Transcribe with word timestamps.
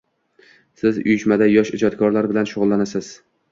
–Siz 0.81 0.97
uyushmada 1.01 1.49
yosh 1.57 1.73
ijodkorlar 1.81 2.33
bilan 2.35 2.53
shug‘ullanasiz. 2.55 3.15